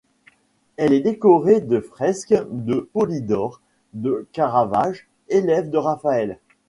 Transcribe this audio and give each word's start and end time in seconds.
Elle 0.77 0.93
est 0.93 1.01
décorée 1.01 1.61
de 1.61 1.79
fresques 1.79 2.33
de 2.49 2.89
Polydore 2.91 3.61
de 3.93 4.27
Caravage, 4.33 5.07
élève 5.29 5.69
de 5.69 5.77
Raphaël. 5.77 6.39